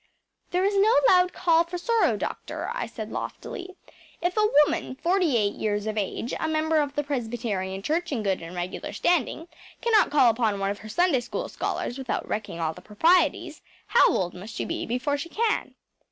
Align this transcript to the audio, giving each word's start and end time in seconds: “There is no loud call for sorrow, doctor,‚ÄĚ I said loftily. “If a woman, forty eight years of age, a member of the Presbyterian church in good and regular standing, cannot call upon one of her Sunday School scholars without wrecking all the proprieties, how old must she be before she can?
“There 0.49 0.65
is 0.65 0.75
no 0.75 0.91
loud 1.07 1.31
call 1.31 1.63
for 1.63 1.77
sorrow, 1.77 2.17
doctor,‚ÄĚ 2.17 2.71
I 2.73 2.87
said 2.87 3.11
loftily. 3.11 3.75
“If 4.19 4.35
a 4.35 4.49
woman, 4.65 4.95
forty 4.95 5.37
eight 5.37 5.53
years 5.53 5.85
of 5.85 5.95
age, 5.95 6.33
a 6.39 6.47
member 6.47 6.77
of 6.81 6.95
the 6.95 7.03
Presbyterian 7.03 7.83
church 7.83 8.11
in 8.11 8.23
good 8.23 8.41
and 8.41 8.55
regular 8.55 8.93
standing, 8.93 9.47
cannot 9.79 10.09
call 10.09 10.31
upon 10.31 10.57
one 10.59 10.71
of 10.71 10.79
her 10.79 10.89
Sunday 10.89 11.19
School 11.19 11.47
scholars 11.49 11.99
without 11.99 12.27
wrecking 12.27 12.59
all 12.59 12.73
the 12.73 12.81
proprieties, 12.81 13.61
how 13.85 14.09
old 14.11 14.33
must 14.33 14.55
she 14.55 14.65
be 14.65 14.87
before 14.87 15.19
she 15.19 15.29
can? 15.29 15.75